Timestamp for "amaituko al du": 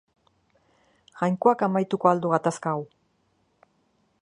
1.67-2.33